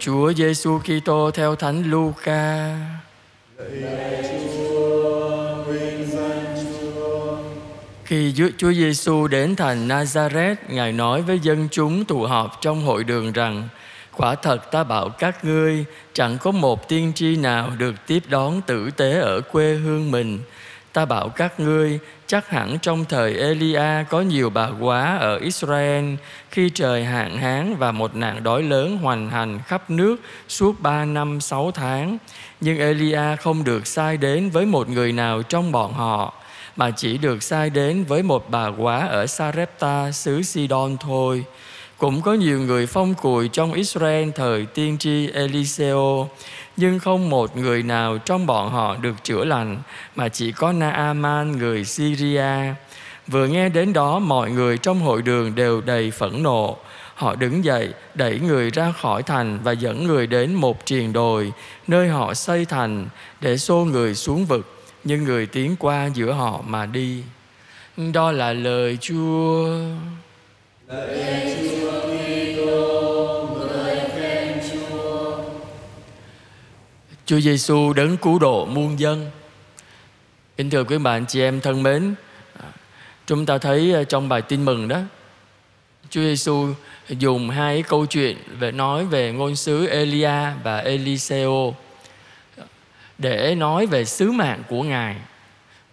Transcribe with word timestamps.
Chúa 0.00 0.32
Giêsu 0.32 0.78
Kitô 0.78 1.30
theo 1.30 1.54
Thánh 1.56 1.90
Luca. 1.90 2.76
Khi 8.04 8.34
Chúa 8.58 8.72
Giêsu 8.72 9.26
đến 9.26 9.56
thành 9.56 9.88
Nazareth, 9.88 10.54
Ngài 10.68 10.92
nói 10.92 11.22
với 11.22 11.38
dân 11.38 11.68
chúng 11.70 12.04
tụ 12.04 12.22
họp 12.26 12.58
trong 12.60 12.84
hội 12.84 13.04
đường 13.04 13.32
rằng: 13.32 13.68
Quả 14.16 14.34
thật 14.34 14.70
ta 14.72 14.84
bảo 14.84 15.08
các 15.08 15.44
ngươi, 15.44 15.84
chẳng 16.12 16.38
có 16.38 16.50
một 16.50 16.88
tiên 16.88 17.12
tri 17.14 17.36
nào 17.36 17.70
được 17.78 17.94
tiếp 18.06 18.22
đón 18.28 18.60
tử 18.66 18.90
tế 18.90 19.20
ở 19.20 19.40
quê 19.40 19.74
hương 19.74 20.10
mình. 20.10 20.38
Ta 20.94 21.04
bảo 21.04 21.28
các 21.28 21.60
ngươi, 21.60 21.98
chắc 22.26 22.48
hẳn 22.48 22.78
trong 22.78 23.04
thời 23.04 23.34
Elia 23.34 24.04
có 24.10 24.20
nhiều 24.20 24.50
bà 24.50 24.68
quá 24.80 25.16
ở 25.16 25.36
Israel 25.38 26.14
khi 26.50 26.70
trời 26.70 27.04
hạn 27.04 27.38
hán 27.38 27.76
và 27.76 27.92
một 27.92 28.16
nạn 28.16 28.42
đói 28.42 28.62
lớn 28.62 28.98
hoành 28.98 29.30
hành 29.30 29.60
khắp 29.66 29.90
nước 29.90 30.16
suốt 30.48 30.80
ba 30.80 31.04
năm 31.04 31.40
sáu 31.40 31.70
tháng. 31.70 32.18
Nhưng 32.60 32.78
Elia 32.78 33.36
không 33.40 33.64
được 33.64 33.86
sai 33.86 34.16
đến 34.16 34.50
với 34.50 34.66
một 34.66 34.88
người 34.88 35.12
nào 35.12 35.42
trong 35.42 35.72
bọn 35.72 35.92
họ, 35.92 36.34
mà 36.76 36.90
chỉ 36.90 37.18
được 37.18 37.42
sai 37.42 37.70
đến 37.70 38.04
với 38.04 38.22
một 38.22 38.50
bà 38.50 38.66
quá 38.66 39.06
ở 39.06 39.26
Sarepta, 39.26 40.12
xứ 40.12 40.42
Sidon 40.42 40.96
thôi. 41.00 41.44
Cũng 41.98 42.22
có 42.22 42.34
nhiều 42.34 42.60
người 42.60 42.86
phong 42.86 43.14
cùi 43.14 43.48
trong 43.48 43.72
Israel 43.72 44.30
thời 44.34 44.66
tiên 44.66 44.98
tri 44.98 45.30
Eliseo, 45.30 46.28
nhưng 46.76 46.98
không 46.98 47.30
một 47.30 47.56
người 47.56 47.82
nào 47.82 48.18
trong 48.18 48.46
bọn 48.46 48.70
họ 48.70 48.96
được 48.96 49.24
chữa 49.24 49.44
lành, 49.44 49.78
mà 50.16 50.28
chỉ 50.28 50.52
có 50.52 50.72
Naaman 50.72 51.52
người 51.52 51.84
Syria. 51.84 52.74
Vừa 53.26 53.46
nghe 53.46 53.68
đến 53.68 53.92
đó, 53.92 54.18
mọi 54.18 54.50
người 54.50 54.78
trong 54.78 55.00
hội 55.00 55.22
đường 55.22 55.54
đều 55.54 55.80
đầy 55.80 56.10
phẫn 56.10 56.42
nộ. 56.42 56.76
Họ 57.14 57.34
đứng 57.34 57.64
dậy, 57.64 57.94
đẩy 58.14 58.40
người 58.40 58.70
ra 58.70 58.92
khỏi 58.92 59.22
thành 59.22 59.58
và 59.62 59.72
dẫn 59.72 60.06
người 60.06 60.26
đến 60.26 60.54
một 60.54 60.86
triền 60.86 61.12
đồi, 61.12 61.52
nơi 61.86 62.08
họ 62.08 62.34
xây 62.34 62.64
thành, 62.64 63.06
để 63.40 63.56
xô 63.56 63.76
người 63.76 64.14
xuống 64.14 64.46
vực. 64.46 64.84
Nhưng 65.04 65.24
người 65.24 65.46
tiến 65.46 65.76
qua 65.78 66.08
giữa 66.14 66.32
họ 66.32 66.62
mà 66.66 66.86
đi. 66.86 67.22
Đó 68.12 68.32
là 68.32 68.52
lời 68.52 68.98
Chúa. 69.00 69.68
Lời 70.88 71.56
Chúa. 71.62 71.83
Chúa 77.26 77.40
Giêsu 77.40 77.92
đấng 77.92 78.16
cứu 78.16 78.38
độ 78.38 78.66
muôn 78.66 78.98
dân. 78.98 79.30
Kính 80.56 80.70
thưa 80.70 80.84
quý 80.84 80.98
bạn 80.98 81.26
chị 81.26 81.40
em 81.40 81.60
thân 81.60 81.82
mến, 81.82 82.14
chúng 83.26 83.46
ta 83.46 83.58
thấy 83.58 83.92
ờ, 83.92 84.04
trong 84.04 84.28
bài 84.28 84.42
tin 84.42 84.64
mừng 84.64 84.88
đó, 84.88 85.00
Chúa 86.10 86.20
Giêsu 86.20 86.68
dùng 87.08 87.50
hai 87.50 87.82
câu 87.82 88.06
chuyện 88.06 88.36
về 88.58 88.72
nói 88.72 89.04
về 89.04 89.32
ngôn 89.32 89.56
sứ 89.56 89.86
Elia 89.86 90.52
và 90.62 90.78
Eliseo 90.78 91.74
để 93.18 93.54
nói 93.54 93.86
về 93.86 94.04
sứ 94.04 94.32
mạng 94.32 94.62
của 94.68 94.82
Ngài. 94.82 95.16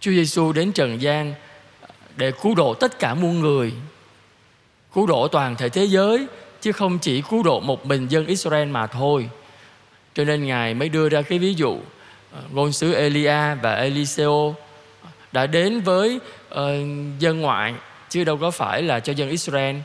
Chúa 0.00 0.10
Giêsu 0.10 0.52
đến 0.52 0.72
trần 0.72 1.02
gian 1.02 1.34
để 2.16 2.32
cứu 2.42 2.54
độ 2.54 2.74
tất 2.74 2.98
cả 2.98 3.14
muôn 3.14 3.40
người, 3.40 3.72
cứu 4.94 5.06
độ 5.06 5.28
toàn 5.28 5.56
thể 5.56 5.68
thế 5.68 5.84
giới 5.84 6.26
chứ 6.60 6.72
không 6.72 6.98
chỉ 6.98 7.22
cứu 7.30 7.42
độ 7.42 7.60
một 7.60 7.86
mình 7.86 8.08
dân 8.08 8.26
Israel 8.26 8.68
mà 8.68 8.86
thôi. 8.86 9.28
Cho 10.14 10.24
nên 10.24 10.46
Ngài 10.46 10.74
mới 10.74 10.88
đưa 10.88 11.08
ra 11.08 11.22
cái 11.22 11.38
ví 11.38 11.54
dụ 11.54 11.78
ờ, 12.32 12.42
ngôn 12.50 12.72
sứ 12.72 12.94
Elia 12.94 13.54
và 13.62 13.74
Eliseo 13.74 14.54
đã 15.32 15.46
đến 15.46 15.80
với 15.80 16.20
uh, 16.54 16.58
dân 17.18 17.40
ngoại 17.40 17.74
chứ 18.08 18.24
đâu 18.24 18.36
có 18.36 18.50
phải 18.50 18.82
là 18.82 19.00
cho 19.00 19.12
dân 19.12 19.30
Israel. 19.30 19.76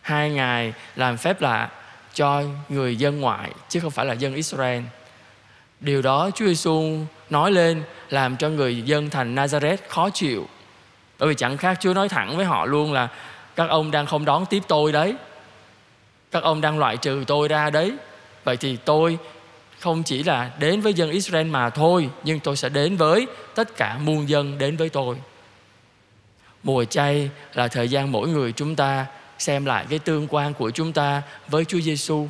Hai 0.00 0.30
ngài 0.30 0.72
làm 0.96 1.16
phép 1.16 1.40
lạ 1.40 1.68
cho 2.14 2.42
người 2.68 2.96
dân 2.96 3.20
ngoại 3.20 3.50
chứ 3.68 3.80
không 3.80 3.90
phải 3.90 4.06
là 4.06 4.12
dân 4.12 4.34
Israel. 4.34 4.82
Điều 5.80 6.02
đó 6.02 6.30
Chúa 6.34 6.46
Giêsu 6.46 6.98
nói 7.30 7.52
lên 7.52 7.82
làm 8.10 8.36
cho 8.36 8.48
người 8.48 8.82
dân 8.82 9.10
thành 9.10 9.34
Nazareth 9.34 9.76
khó 9.88 10.10
chịu. 10.10 10.46
Bởi 11.18 11.28
vì 11.28 11.34
chẳng 11.34 11.56
khác 11.56 11.78
Chúa 11.80 11.94
nói 11.94 12.08
thẳng 12.08 12.36
với 12.36 12.46
họ 12.46 12.66
luôn 12.66 12.92
là 12.92 13.08
các 13.56 13.68
ông 13.68 13.90
đang 13.90 14.06
không 14.06 14.24
đón 14.24 14.46
tiếp 14.46 14.62
tôi 14.68 14.92
đấy. 14.92 15.14
Các 16.30 16.42
ông 16.42 16.60
đang 16.60 16.78
loại 16.78 16.96
trừ 16.96 17.24
tôi 17.26 17.48
ra 17.48 17.70
đấy. 17.70 17.92
Vậy 18.44 18.56
thì 18.56 18.76
tôi 18.76 19.18
không 19.78 20.02
chỉ 20.02 20.22
là 20.22 20.50
đến 20.58 20.80
với 20.80 20.94
dân 20.94 21.10
Israel 21.10 21.46
mà 21.46 21.70
thôi, 21.70 22.10
nhưng 22.24 22.40
tôi 22.40 22.56
sẽ 22.56 22.68
đến 22.68 22.96
với 22.96 23.26
tất 23.54 23.76
cả 23.76 23.98
muôn 23.98 24.28
dân 24.28 24.58
đến 24.58 24.76
với 24.76 24.88
tôi. 24.88 25.16
Mùa 26.62 26.84
chay 26.84 27.30
là 27.54 27.68
thời 27.68 27.88
gian 27.88 28.12
mỗi 28.12 28.28
người 28.28 28.52
chúng 28.52 28.76
ta 28.76 29.06
xem 29.38 29.64
lại 29.64 29.86
cái 29.90 29.98
tương 29.98 30.26
quan 30.30 30.54
của 30.54 30.70
chúng 30.70 30.92
ta 30.92 31.22
với 31.48 31.64
Chúa 31.64 31.80
Giêsu 31.80 32.28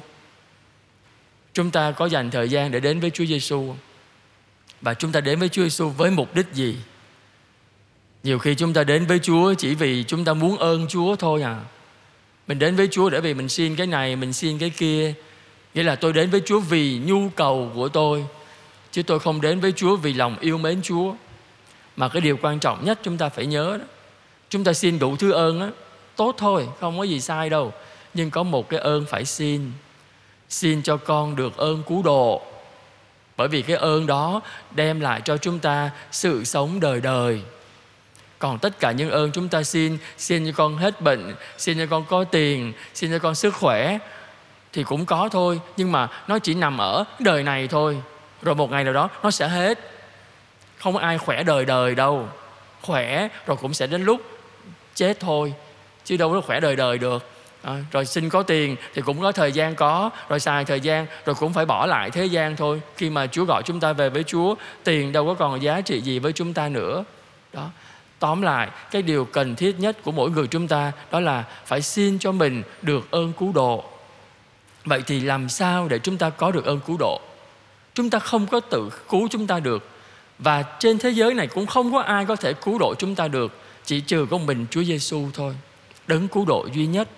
chúng 1.59 1.71
ta 1.71 1.93
có 1.93 2.07
dành 2.07 2.31
thời 2.31 2.49
gian 2.49 2.71
để 2.71 2.81
đến 2.81 3.01
với 3.01 3.11
Chúa 3.11 3.25
Giêsu 3.25 3.75
và 4.81 4.95
chúng 4.95 5.13
ta 5.13 5.21
đến 5.21 5.39
với 5.39 5.49
Chúa 5.49 5.63
Giêsu 5.63 5.89
với 5.89 6.11
mục 6.11 6.35
đích 6.35 6.47
gì? 6.53 6.77
Nhiều 8.23 8.39
khi 8.39 8.55
chúng 8.55 8.73
ta 8.73 8.85
đến 8.85 9.07
với 9.07 9.19
Chúa 9.19 9.55
chỉ 9.55 9.75
vì 9.75 10.05
chúng 10.09 10.25
ta 10.25 10.35
muốn 10.35 10.59
ơn 10.59 10.87
Chúa 10.89 11.17
thôi 11.17 11.43
à. 11.43 11.61
Mình 12.47 12.59
đến 12.59 12.77
với 12.77 12.89
Chúa 12.91 13.11
để 13.11 13.21
vì 13.21 13.35
mình 13.35 13.49
xin 13.49 13.77
cái 13.77 13.87
này, 13.87 14.17
mình 14.17 14.33
xin 14.33 14.59
cái 14.59 14.71
kia. 14.71 15.15
Nghĩa 15.79 15.85
là 15.85 15.97
tôi 15.97 16.13
đến 16.13 16.31
với 16.31 16.43
Chúa 16.47 16.61
vì 16.61 17.01
nhu 17.05 17.29
cầu 17.29 17.71
của 17.75 17.89
tôi 17.89 18.25
Chứ 18.93 19.03
tôi 19.03 19.19
không 19.19 19.41
đến 19.41 19.61
với 19.61 19.73
Chúa 19.73 19.97
vì 19.97 20.15
lòng 20.15 20.37
yêu 20.41 20.59
mến 20.59 20.83
Chúa. 20.83 21.15
Mà 21.97 22.09
cái 22.09 22.21
điều 22.21 22.37
quan 22.43 22.59
trọng 22.59 22.85
nhất 22.85 22.99
chúng 23.03 23.19
ta 23.19 23.29
phải 23.29 23.47
nhớ 23.47 23.77
đó 23.81 23.85
Chúng 24.51 24.65
ta 24.65 24.73
xin 24.73 24.99
đủ 24.99 25.17
thứ 25.17 25.33
ơn 25.33 25.61
á 25.61 25.71
Tốt 26.17 26.35
thôi, 26.39 26.69
không 26.81 26.99
có 26.99 27.05
gì 27.05 27.21
sai 27.21 27.51
đâu. 27.51 27.73
Nhưng 28.15 28.31
có 28.31 28.43
một 28.43 28.69
cái 28.69 28.81
ơn 28.81 29.07
phải 29.07 29.25
xin 29.25 29.73
Xin 30.49 30.83
cho 30.83 30.97
con 30.97 31.37
được 31.37 31.57
ơn 31.57 31.83
cứu 31.83 32.03
độ. 32.03 32.43
Bởi 33.37 33.49
vì 33.49 33.63
cái 33.63 33.77
ơn 33.77 34.07
đó 34.07 34.41
đem 34.71 35.01
lại 35.01 35.21
cho 35.25 35.37
chúng 35.37 35.59
ta 35.59 35.91
sự 36.11 36.45
sống 36.45 36.81
đời 36.81 37.01
đời. 37.01 37.41
Còn 38.39 38.59
tất 38.59 38.81
cả 38.81 38.93
những 38.93 39.11
ơn 39.11 39.33
chúng 39.33 39.49
ta 39.49 39.63
xin 39.63 39.99
Xin 40.19 40.47
cho 40.47 40.53
con 40.57 40.77
hết 40.77 41.01
bệnh 41.01 41.35
Xin 41.59 41.79
cho 41.79 41.87
con 41.91 42.05
có 42.05 42.25
tiền 42.25 42.73
Xin 42.95 43.11
cho 43.11 43.19
con 43.19 43.35
sức 43.35 43.55
khỏe 43.55 43.99
thì 44.73 44.85
cũng 44.85 45.07
có 45.07 45.29
thôi 45.33 45.61
nhưng 45.77 45.93
mà 45.93 46.09
nó 46.29 46.39
chỉ 46.39 46.55
nằm 46.55 46.79
ở 46.79 47.05
đời 47.19 47.43
này 47.43 47.69
thôi. 47.69 48.03
Rồi 48.43 48.55
một 48.55 48.71
ngày 48.71 48.85
nào 48.85 48.93
đó 48.93 49.09
nó 49.23 49.31
sẽ 49.31 49.49
hết. 49.49 49.79
Không 50.79 50.95
có 50.95 51.01
ai 51.01 51.19
khỏe 51.19 51.43
đời 51.43 51.65
đời 51.65 51.95
đâu. 51.95 52.29
Khỏe 52.83 53.29
rồi 53.47 53.57
cũng 53.57 53.75
sẽ 53.75 53.87
đến 53.87 54.05
lúc 54.05 54.21
chết 54.95 55.21
thôi 55.21 55.55
chứ 56.05 56.17
đâu 56.17 56.33
có 56.33 56.41
khỏe 56.41 56.61
đời 56.61 56.77
đời 56.77 56.99
được. 56.99 57.31
À, 57.63 57.73
rồi 57.93 58.07
xin 58.07 58.29
có 58.29 58.43
tiền 58.43 58.77
thì 58.95 59.03
cũng 59.03 59.21
có 59.21 59.33
thời 59.33 59.53
gian 59.53 59.75
có 59.75 60.11
rồi 60.29 60.41
xài 60.41 60.65
thời 60.65 60.81
gian 60.81 61.07
rồi 61.25 61.35
cũng 61.35 61.53
phải 61.53 61.67
bỏ 61.67 61.87
lại 61.87 62.11
thế 62.11 62.25
gian 62.25 62.57
thôi. 62.57 62.81
Khi 62.97 63.11
mà 63.11 63.27
chúa 63.27 63.45
gọi 63.45 63.63
chúng 63.63 63.81
ta 63.81 63.93
về 63.93 64.09
với 64.09 64.25
chúa 64.25 64.55
tiền 64.85 65.13
đâu 65.13 65.27
có 65.27 65.35
còn 65.35 65.63
giá 65.63 65.81
trị 65.81 66.01
gì 66.01 66.19
với 66.19 66.33
chúng 66.33 66.55
ta 66.55 66.69
nữa. 66.69 67.05
Đó. 67.53 67.71
Tóm 68.19 68.43
lại 68.43 68.69
cái 68.91 69.03
điều 69.03 69.25
cần 69.25 69.57
thiết 69.57 69.81
nhất 69.81 69.97
của 70.03 70.13
mỗi 70.13 70.31
người 70.31 70.47
chúng 70.47 70.69
ta 70.69 70.93
đó 71.11 71.21
là 71.21 71.45
phải 71.67 71.83
xin 71.83 72.19
cho 72.19 72.33
mình 72.33 72.63
được 72.83 73.11
ơn 73.11 73.33
cứu 73.33 73.53
độ 73.53 73.85
vậy 74.89 75.03
thì 75.07 75.21
làm 75.21 75.49
sao 75.49 75.89
để 75.89 75.99
chúng 75.99 76.19
ta 76.19 76.31
có 76.31 76.51
được 76.51 76.65
ơn 76.65 76.81
cứu 76.87 76.97
độ? 76.99 77.21
Chúng 77.95 78.11
ta 78.11 78.19
không 78.19 78.47
có 78.47 78.61
tự 78.61 78.91
cứu 79.09 79.29
chúng 79.31 79.47
ta 79.47 79.61
được. 79.61 79.89
Và 80.39 80.63
trên 80.63 80.99
thế 80.99 81.11
giới 81.11 81.35
này 81.35 81.47
cũng 81.47 81.67
không 81.67 81.93
có 81.93 82.01
ai 82.01 82.25
có 82.25 82.37
thể 82.37 82.53
cứu 82.53 82.79
độ 82.79 82.95
chúng 82.99 83.15
ta 83.15 83.29
được, 83.29 83.53
chỉ 83.85 84.01
trừ 84.01 84.27
có 84.31 84.39
mình 84.39 84.67
Chúa 84.71 84.85
Giêsu 84.85 85.27
thôi. 85.35 85.55
Đấng 86.07 86.29
cứu 86.29 86.45
độ 86.45 86.69
duy 86.75 86.87
nhất. 86.87 87.09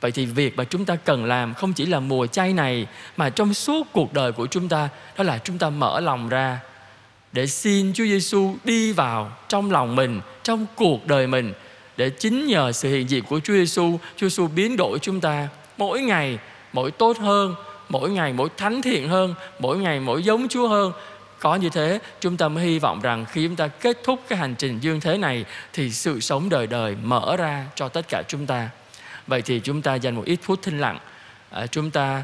Vậy 0.00 0.10
thì 0.10 0.26
việc 0.26 0.56
mà 0.56 0.64
chúng 0.64 0.84
ta 0.84 0.96
cần 0.96 1.24
làm 1.24 1.54
không 1.54 1.72
chỉ 1.72 1.86
là 1.86 2.00
mùa 2.00 2.26
chay 2.26 2.52
này, 2.52 2.86
mà 3.16 3.30
trong 3.30 3.54
suốt 3.54 3.86
cuộc 3.92 4.12
đời 4.12 4.32
của 4.32 4.46
chúng 4.46 4.68
ta, 4.68 4.88
đó 5.16 5.24
là 5.24 5.38
chúng 5.38 5.58
ta 5.58 5.70
mở 5.70 6.00
lòng 6.00 6.28
ra 6.28 6.60
để 7.32 7.46
xin 7.46 7.92
Chúa 7.92 8.04
Giêsu 8.04 8.54
đi 8.64 8.92
vào 8.92 9.32
trong 9.48 9.70
lòng 9.70 9.96
mình, 9.96 10.20
trong 10.42 10.66
cuộc 10.74 11.06
đời 11.06 11.26
mình, 11.26 11.52
để 11.96 12.10
chính 12.10 12.46
nhờ 12.46 12.72
sự 12.72 12.90
hiện 12.90 13.10
diện 13.10 13.24
của 13.24 13.40
Chúa 13.40 13.52
Giêsu 13.52 13.98
Chúa 14.16 14.28
Giêsu 14.28 14.48
biến 14.48 14.76
đổi 14.76 14.98
chúng 14.98 15.20
ta 15.20 15.48
mỗi 15.78 16.00
ngày 16.00 16.38
mỗi 16.74 16.90
tốt 16.90 17.18
hơn 17.18 17.54
mỗi 17.88 18.10
ngày 18.10 18.32
mỗi 18.32 18.48
thánh 18.56 18.82
thiện 18.82 19.08
hơn 19.08 19.34
mỗi 19.58 19.78
ngày 19.78 20.00
mỗi 20.00 20.22
giống 20.22 20.48
chúa 20.48 20.68
hơn. 20.68 20.92
Có 21.38 21.54
như 21.54 21.68
thế 21.68 21.98
chúng 22.20 22.36
ta 22.36 22.48
mới 22.48 22.64
hy 22.64 22.78
vọng 22.78 23.00
rằng 23.00 23.24
khi 23.24 23.46
chúng 23.46 23.56
ta 23.56 23.68
kết 23.68 23.98
thúc 24.04 24.20
cái 24.28 24.38
hành 24.38 24.54
trình 24.58 24.78
dương 24.80 25.00
thế 25.00 25.18
này 25.18 25.44
thì 25.72 25.90
sự 25.90 26.20
sống 26.20 26.48
đời 26.48 26.66
đời 26.66 26.96
mở 27.02 27.36
ra 27.36 27.66
cho 27.74 27.88
tất 27.88 28.08
cả 28.08 28.22
chúng 28.28 28.46
ta. 28.46 28.68
Vậy 29.26 29.42
thì 29.42 29.60
chúng 29.64 29.82
ta 29.82 29.94
dành 29.94 30.14
một 30.14 30.24
ít 30.24 30.38
phút 30.42 30.58
thinh 30.62 30.80
lặng 30.80 30.98
à, 31.50 31.66
chúng 31.66 31.90
ta 31.90 32.22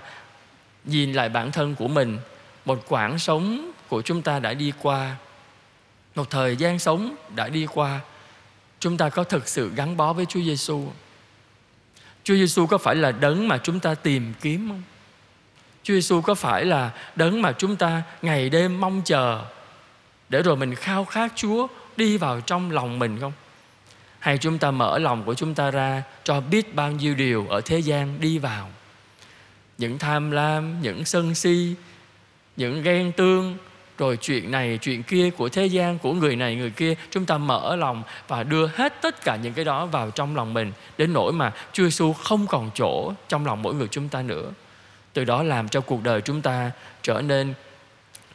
nhìn 0.85 1.13
lại 1.13 1.29
bản 1.29 1.53
thân 1.53 1.75
của 1.75 1.89
mình 1.89 2.19
một 2.65 2.85
quãng 2.89 3.19
sống 3.19 3.71
của 3.89 4.03
chúng 4.03 4.23
ta 4.23 4.39
đã 4.39 4.55
đi 4.55 4.73
qua 4.83 5.17
một 6.15 6.31
thời 6.31 6.57
gian 6.57 6.79
sống 6.79 7.15
đã 7.35 7.49
đi 7.49 7.67
qua. 7.67 8.01
Chúng 8.79 8.97
ta 8.97 9.09
có 9.09 9.25
thực 9.25 9.49
sự 9.49 9.71
gắn 9.75 9.97
bó 9.97 10.13
với 10.13 10.27
Chúa 10.27 10.41
Giêsu 10.41 10.89
Chúa 12.25 12.35
Giêsu 12.35 12.67
có 12.67 12.79
phải 12.79 12.95
là 12.95 13.13
đấng 13.13 13.49
mà 13.49 13.59
chúng 13.59 13.81
ta 13.81 13.95
tìm 13.95 14.33
kiếm 14.41 14.69
không? 14.69 14.83
Chúa 15.83 15.95
Giêsu 15.95 16.21
có 16.21 16.35
phải 16.35 16.65
là 16.65 16.91
đấng 17.17 17.43
mà 17.43 17.53
chúng 17.53 17.77
ta 17.77 18.03
ngày 18.23 18.51
đêm 18.51 18.81
mong 18.81 19.03
chờ 19.05 19.45
để 20.29 20.43
rồi 20.43 20.57
mình 20.57 20.75
khao 20.75 21.05
khát 21.05 21.33
Chúa 21.37 21.67
đi 21.97 22.17
vào 22.17 22.41
trong 22.41 22.71
lòng 22.71 22.99
mình 22.99 23.21
không? 23.21 23.33
Hay 24.19 24.39
chúng 24.39 24.59
ta 24.59 24.71
mở 24.71 24.99
lòng 24.99 25.25
của 25.25 25.35
chúng 25.35 25.55
ta 25.55 25.71
ra 25.71 26.03
cho 26.25 26.41
biết 26.41 26.75
bao 26.75 26.93
nhiêu 26.93 27.15
điều 27.15 27.47
ở 27.49 27.61
thế 27.61 27.79
gian 27.79 28.21
đi 28.21 28.39
vào? 28.39 28.71
những 29.81 29.99
tham 29.99 30.31
lam, 30.31 30.83
những 30.83 31.05
sân 31.05 31.35
si, 31.35 31.75
những 32.57 32.83
ghen 32.83 33.13
tương 33.13 33.57
rồi 34.01 34.17
chuyện 34.17 34.51
này, 34.51 34.79
chuyện 34.83 35.03
kia 35.03 35.31
của 35.31 35.49
thế 35.49 35.67
gian, 35.67 35.99
của 35.99 36.13
người 36.13 36.37
này, 36.37 36.57
người 36.57 36.71
kia, 36.71 36.95
chúng 37.11 37.27
ta 37.27 37.39
mở 37.39 37.77
lòng 37.77 38.03
và 38.29 38.43
đưa 38.43 38.67
hết 38.67 39.03
tất 39.03 39.25
cả 39.25 39.37
những 39.37 39.53
cái 39.53 39.65
đó 39.65 39.87
vào 39.87 40.11
trong 40.11 40.37
lòng 40.37 40.55
mình, 40.55 40.73
đến 40.99 41.13
nỗi 41.13 41.33
mà 41.33 41.53
Chúa 41.73 41.85
Giêsu 41.85 42.13
không 42.13 42.47
còn 42.47 42.71
chỗ 42.75 43.13
trong 43.29 43.47
lòng 43.47 43.63
mỗi 43.63 43.75
người 43.75 43.89
chúng 43.91 44.09
ta 44.09 44.23
nữa. 44.23 44.51
Từ 45.13 45.25
đó 45.25 45.43
làm 45.43 45.69
cho 45.69 45.81
cuộc 45.81 46.03
đời 46.03 46.21
chúng 46.21 46.43
ta 46.43 46.71
trở 47.03 47.21
nên 47.21 47.55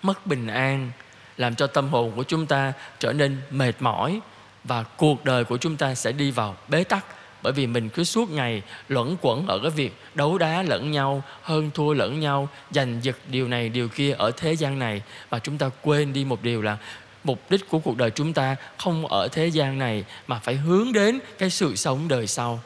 mất 0.01 0.27
bình 0.27 0.47
an, 0.47 0.91
làm 1.37 1.55
cho 1.55 1.67
tâm 1.67 1.89
hồn 1.89 2.11
của 2.15 2.23
chúng 2.23 2.45
ta 2.45 2.73
trở 2.99 3.13
nên 3.13 3.37
mệt 3.49 3.73
mỏi 3.79 4.19
và 4.63 4.83
cuộc 4.83 5.25
đời 5.25 5.43
của 5.43 5.57
chúng 5.57 5.77
ta 5.77 5.95
sẽ 5.95 6.11
đi 6.11 6.31
vào 6.31 6.55
bế 6.67 6.83
tắc 6.83 7.05
bởi 7.45 7.53
vì 7.53 7.67
mình 7.67 7.89
cứ 7.89 8.03
suốt 8.03 8.31
ngày 8.31 8.61
luẩn 8.89 9.15
quẩn 9.21 9.47
ở 9.47 9.59
cái 9.59 9.71
việc 9.71 9.93
đấu 10.15 10.37
đá 10.37 10.63
lẫn 10.63 10.91
nhau, 10.91 11.23
hơn 11.41 11.71
thua 11.73 11.93
lẫn 11.93 12.19
nhau, 12.19 12.49
giành 12.71 12.99
giật 13.01 13.15
điều 13.27 13.47
này, 13.47 13.69
điều 13.69 13.87
kia 13.87 14.11
ở 14.17 14.31
thế 14.37 14.53
gian 14.53 14.79
này. 14.79 15.01
Và 15.29 15.39
chúng 15.39 15.57
ta 15.57 15.69
quên 15.81 16.13
đi 16.13 16.25
một 16.25 16.43
điều 16.43 16.61
là 16.61 16.77
mục 17.23 17.51
đích 17.51 17.69
của 17.69 17.79
cuộc 17.79 17.97
đời 17.97 18.09
chúng 18.09 18.33
ta 18.33 18.55
không 18.77 19.07
ở 19.07 19.27
thế 19.27 19.47
gian 19.47 19.79
này 19.79 20.03
mà 20.27 20.39
phải 20.39 20.55
hướng 20.55 20.93
đến 20.93 21.19
cái 21.37 21.49
sự 21.49 21.75
sống 21.75 22.07
đời 22.07 22.27
sau. 22.27 22.59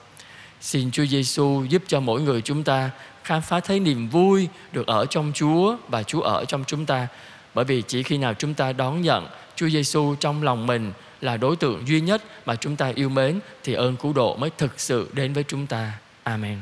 Xin 0.62 0.92
Chúa 0.92 1.06
Giêsu 1.06 1.64
giúp 1.70 1.84
cho 1.88 2.00
mỗi 2.00 2.22
người 2.22 2.42
chúng 2.42 2.64
ta 2.64 2.90
khám 3.24 3.42
phá 3.42 3.60
thấy 3.60 3.80
niềm 3.80 4.10
vui 4.10 4.48
được 4.72 4.88
ở 4.88 5.06
trong 5.10 5.32
Chúa 5.36 5.76
và 5.88 6.04
Chúa 6.04 6.22
ở 6.22 6.46
trong 6.46 6.64
chúng 6.68 6.86
ta. 6.86 7.08
Bởi 7.54 7.66
vì 7.66 7.82
chỉ 7.88 8.04
khi 8.04 8.18
nào 8.18 8.34
chúng 8.34 8.54
ta 8.54 8.74
đón 8.74 9.02
nhận 9.02 9.28
Chúa 9.56 9.70
Giêsu 9.70 10.16
trong 10.20 10.44
lòng 10.44 10.68
mình 10.68 10.92
là 11.22 11.38
đối 11.38 11.56
tượng 11.56 11.88
duy 11.88 12.02
nhất 12.02 12.24
mà 12.46 12.56
chúng 12.56 12.76
ta 12.76 12.92
yêu 12.96 13.10
mến, 13.10 13.40
thì 13.64 13.74
ơn 13.74 13.96
cứu 13.96 14.14
độ 14.14 14.36
mới 14.36 14.50
thực 14.58 14.80
sự 14.80 15.10
đến 15.14 15.34
với 15.34 15.44
chúng 15.48 15.68
ta. 15.68 15.92
Amen. 16.24 16.58